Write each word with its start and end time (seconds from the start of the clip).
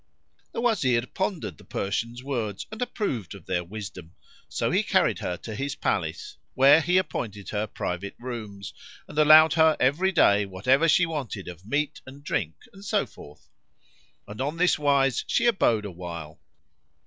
The 0.51 0.61
Wazir 0.61 1.05
pondered 1.05 1.59
the 1.59 1.63
Persian's 1.63 2.23
words 2.23 2.65
and 2.71 2.81
approved 2.81 3.35
of 3.35 3.45
their 3.45 3.63
wisdom; 3.63 4.15
so 4.49 4.71
he 4.71 4.81
carried 4.81 5.19
her 5.19 5.37
to 5.37 5.53
his 5.53 5.75
palace, 5.75 6.37
where 6.55 6.81
he 6.81 6.97
appointed 6.97 7.49
her 7.49 7.67
private 7.67 8.15
rooms, 8.17 8.73
and 9.07 9.15
allowed 9.19 9.53
her 9.53 9.77
every 9.79 10.11
day 10.11 10.47
whatever 10.47 10.87
she 10.89 11.05
wanted 11.05 11.47
of 11.47 11.67
meat 11.67 12.01
and 12.07 12.23
drink 12.23 12.55
and 12.73 12.83
so 12.83 13.05
forth. 13.05 13.47
And 14.27 14.41
on 14.41 14.57
this 14.57 14.79
wise 14.79 15.23
she 15.27 15.45
abode 15.45 15.85
a 15.85 15.91
while. 15.91 16.39